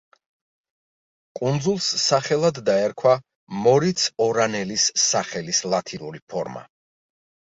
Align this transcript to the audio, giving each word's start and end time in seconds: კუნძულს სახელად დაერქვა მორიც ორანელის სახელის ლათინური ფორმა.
კუნძულს 1.39 1.89
სახელად 2.03 2.61
დაერქვა 2.69 3.13
მორიც 3.67 4.05
ორანელის 4.27 4.87
სახელის 5.05 5.63
ლათინური 5.75 6.23
ფორმა. 6.33 6.65